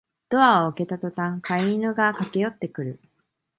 [0.29, 2.99] ドアを開けたとたん飼い犬が駆けよってくる